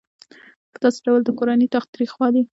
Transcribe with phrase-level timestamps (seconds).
[0.71, 2.43] په داسې ډول د کورني تاوتریخوالي